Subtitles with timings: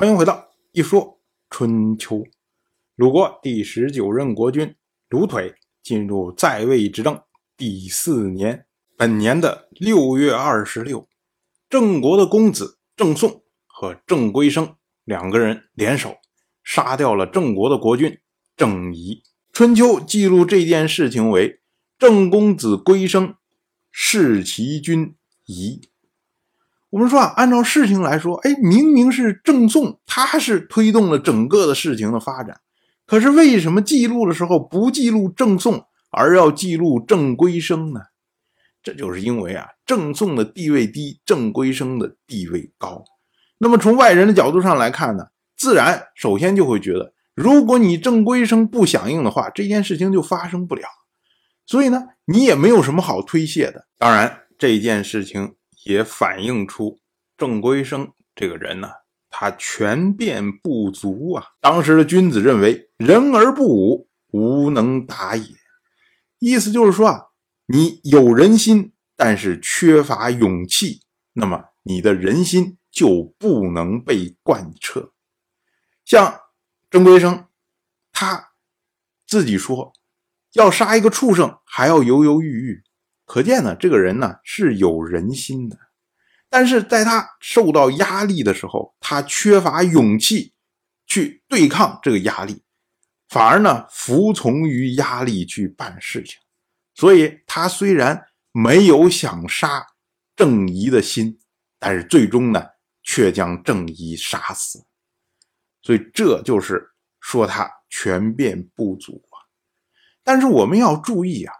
[0.00, 1.20] 欢迎回到一说
[1.50, 2.24] 春秋。
[2.94, 4.76] 鲁国第十九任国君
[5.08, 7.20] 鲁腿进入在位执政
[7.56, 8.66] 第四年，
[8.96, 11.08] 本年的六月二十六，
[11.68, 16.18] 郑国的公子郑宋和郑归生两个人联手
[16.62, 18.20] 杀掉了郑国的国君
[18.56, 19.24] 郑仪。
[19.52, 21.60] 春秋记录这件事情为
[21.98, 23.34] 郑公子归生
[23.90, 25.87] 弑其君仪。
[26.90, 32.60] 我们说啊，按照事情来说，哎，明明是郑宋，他是推动了整个的事情的发展，
[33.06, 38.00] 可是为什么记录的时候不记录郑宋，而要记录郑归生呢？
[38.82, 43.04] 这就是因为啊，郑宋的地位低，郑归生的地位高。
[43.58, 45.26] 那么从外人的角度上来看呢，
[45.58, 50.84] 自然首先就会觉得，如果你郑归生不响应的话，这件事情就发生不了。
[51.66, 53.86] 所以呢，你也没有什么好推卸的。
[53.98, 55.56] 当然，这件事情。
[55.84, 57.00] 也反映出
[57.36, 58.88] 郑归生这个人呢，
[59.30, 61.44] 他权变不足啊。
[61.60, 65.46] 当时的君子认为，人而不武，无能达也。
[66.38, 67.26] 意思就是说啊，
[67.66, 75.12] 你有人心，但是缺乏勇气，那么你的人心就不能被贯彻。
[76.04, 76.40] 像
[76.90, 77.46] 郑归生，
[78.12, 78.52] 他
[79.26, 79.92] 自己说
[80.52, 82.82] 要杀一个畜生，还要犹犹豫豫。
[83.28, 85.78] 可见呢，这个人呢是有人心的，
[86.48, 90.54] 但是在他受到压力的时候，他缺乏勇气
[91.06, 92.62] 去对抗这个压力，
[93.28, 96.38] 反而呢服从于压力去办事情。
[96.94, 99.86] 所以，他虽然没有想杀
[100.34, 101.38] 郑仪的心，
[101.78, 102.64] 但是最终呢
[103.02, 104.86] 却将郑仪杀死。
[105.82, 109.36] 所以，这就是说他权变不足啊。
[110.24, 111.54] 但是我们要注意啊。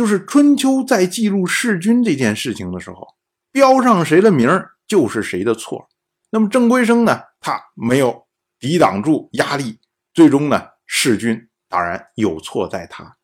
[0.00, 3.06] 就是春秋在记录弑君这件事情的时候，
[3.52, 4.48] 标上谁的名
[4.88, 5.90] 就是谁的错。
[6.30, 8.26] 那么郑归生呢，他没有
[8.58, 9.78] 抵挡住压力，
[10.14, 13.18] 最终呢弑君，当然有错在他。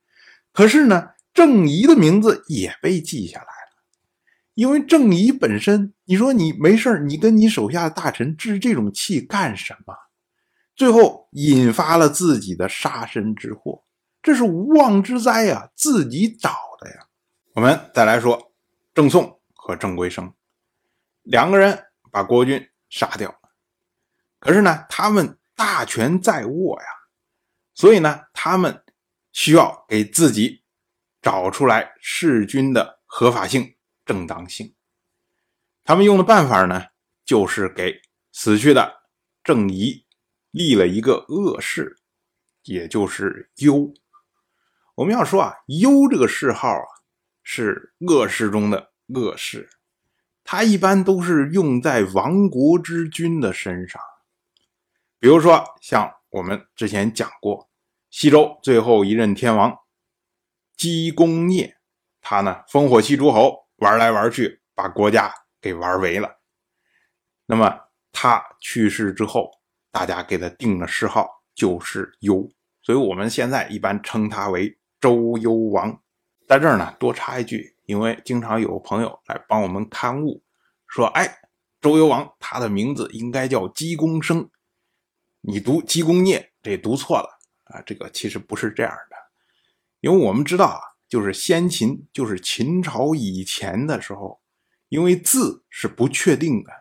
[0.52, 3.80] 可是呢，郑仪的名字也被记下来了，
[4.52, 9.94] 因为郑仪本身，你说你没事你跟你手下的大臣置这种气干什么？
[10.76, 13.84] 最后引发了自己的杀身之祸。
[14.26, 16.50] 这是无妄之灾呀，自己找
[16.80, 17.06] 的呀。
[17.54, 18.52] 我们再来说
[18.92, 20.34] 郑宋和郑归生
[21.22, 23.50] 两个人把国君杀掉了，
[24.40, 26.88] 可是呢，他们大权在握呀，
[27.72, 28.82] 所以呢，他们
[29.30, 30.64] 需要给自己
[31.22, 34.74] 找出来弑君的合法性、正当性。
[35.84, 36.86] 他们用的办法呢，
[37.24, 38.92] 就是给死去的
[39.44, 40.04] 郑仪
[40.50, 41.94] 立了一个恶谥，
[42.64, 43.94] 也就是幽。
[44.96, 46.88] 我们要说啊，幽这个谥号啊，
[47.42, 49.68] 是恶谥中的恶谥，
[50.42, 54.00] 它一般都是用在亡国之君的身上。
[55.18, 57.68] 比如说，像我们之前讲过，
[58.08, 59.76] 西周最后一任天王
[60.78, 61.76] 姬公业，
[62.22, 65.30] 他呢烽火戏诸侯，玩来玩去，把国家
[65.60, 66.38] 给玩没了。
[67.44, 67.80] 那么
[68.12, 69.50] 他去世之后，
[69.90, 72.50] 大家给他定了谥号，就是幽。
[72.80, 74.75] 所以我们现在一般称他为。
[75.00, 76.00] 周幽王，
[76.48, 80.42] 在这儿呢，多插一句，因为经常有朋友来帮我们刊物，
[80.86, 81.38] 说：“哎，
[81.80, 84.48] 周幽王他的名字应该叫姬公生，
[85.42, 87.82] 你读姬公聂，这读错了啊！
[87.82, 89.16] 这个其实不是这样的，
[90.00, 94.40] 因为我们知道啊，就是先秦，就是秦朝以前的时候，
[94.88, 96.72] 因为字是不确定的，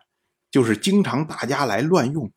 [0.50, 2.32] 就是经常大家来乱用，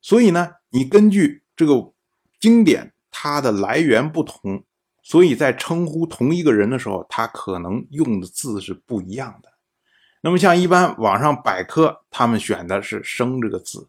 [0.00, 1.92] 所以呢，你根据这个
[2.38, 4.64] 经典，它的来源不同。”
[5.08, 9.50] 所以在称呼同一个人的时候，他可能用的字是不一样的。
[10.20, 13.88] 那么像一般网上百科，他们选的是“生”这个字，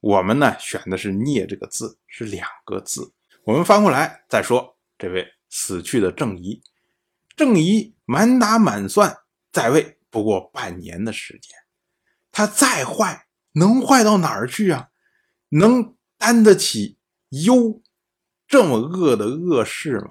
[0.00, 3.12] 我们呢选的是“孽”这个字，是两个字。
[3.44, 6.60] 我们翻过来再说，这位死去的郑仪，
[7.36, 9.16] 郑仪满打满算
[9.52, 11.56] 在位不过半年的时间，
[12.32, 14.88] 他再坏能坏到哪儿去啊？
[15.50, 16.98] 能担得起
[17.28, 17.80] 忧
[18.48, 20.10] 这么恶的恶事吗？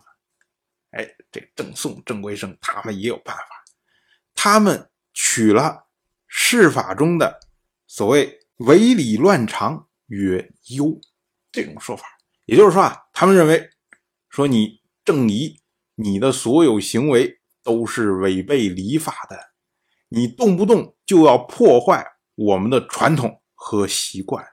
[1.31, 3.43] 这郑宋、郑归生他们也有办法，
[4.33, 5.87] 他们取了
[6.27, 7.39] 释法中的
[7.85, 10.99] 所谓“违礼乱常曰忧”
[11.51, 12.05] 这种说法，
[12.45, 13.69] 也就是说啊，他们认为
[14.29, 15.61] 说你郑仪，
[15.95, 19.37] 你的所有行为都是违背礼法的，
[20.09, 24.45] 你动不动就要破坏我们的传统和习惯，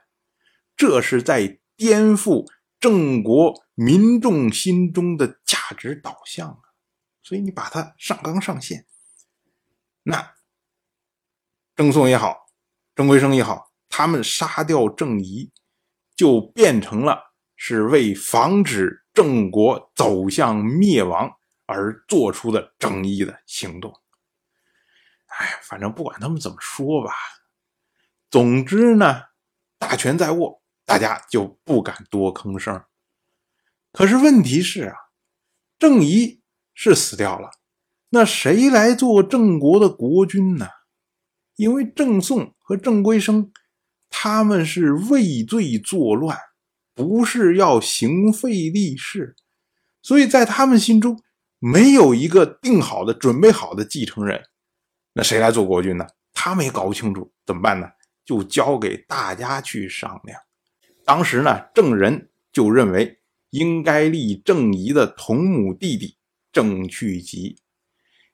[0.75, 2.45] 这是在颠覆。
[2.77, 6.59] 郑国民众心中的价值导向，
[7.25, 8.85] 所以你把它上纲上线，
[10.03, 10.35] 那
[11.75, 12.45] 郑宋也好，
[12.93, 15.51] 郑归生也好，他们杀掉郑仪，
[16.15, 21.35] 就变成了是为防止郑国走向灭亡
[21.65, 23.91] 而做出的正义的行动。
[25.25, 27.11] 哎，反正不管他们怎么说吧，
[28.29, 29.23] 总之呢，
[29.79, 32.85] 大权在握，大家就不敢多吭声。
[33.91, 34.95] 可是问题是啊，
[35.79, 36.43] 郑仪
[36.75, 37.49] 是死掉了，
[38.09, 40.67] 那谁来做郑国的国君呢？
[41.55, 43.51] 因为郑宋和郑归生，
[44.09, 46.37] 他们是畏罪作乱，
[46.93, 49.35] 不是要行废立事，
[50.01, 51.17] 所以在他们心中
[51.59, 54.43] 没有一个定好的、准备好的继承人。
[55.13, 56.05] 那谁来做国君呢？
[56.33, 57.87] 他们也搞不清楚，怎么办呢？
[58.25, 60.37] 就交给大家去商量。
[61.05, 63.21] 当时呢，郑人就认为
[63.51, 66.17] 应该立郑仪的同母弟弟
[66.55, 67.59] 郑去疾，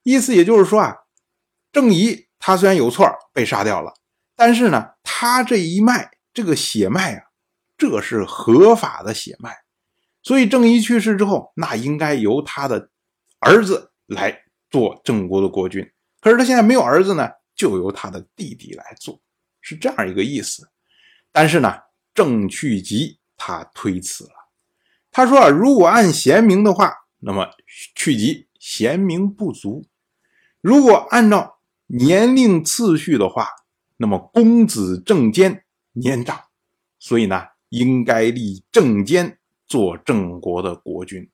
[0.03, 0.95] 意思也就是说啊，
[1.73, 2.27] 郑仪。
[2.43, 3.93] 他虽然有错被杀掉了，
[4.35, 7.23] 但是呢，他这一脉这个血脉啊，
[7.77, 9.55] 这是合法的血脉，
[10.23, 12.89] 所以郑仪去世之后，那应该由他的
[13.41, 15.87] 儿子来做郑国的国君。
[16.19, 19.21] 可是他现在没有儿子呢，就由他的弟弟来做，
[19.61, 20.67] 是这样一个意思。
[21.31, 21.77] 但是呢，
[22.11, 24.33] 郑去疾他推辞了，
[25.11, 26.91] 他说啊，如果按贤明的话，
[27.21, 27.49] 那么
[27.95, 29.83] 去疾贤明不足；
[30.59, 33.47] 如果按照年龄次序的话，
[33.97, 35.63] 那么公子正坚
[35.93, 36.45] 年长，
[36.99, 41.29] 所以呢，应该立正坚做郑国的国君。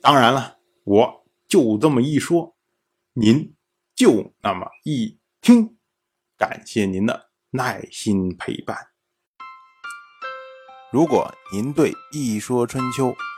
[0.00, 2.56] 当然了，我就这么一说，
[3.14, 3.54] 您
[3.94, 5.76] 就那么一听。
[6.36, 8.76] 感谢您的耐心陪伴。
[10.92, 13.08] 如果您对《一说春秋》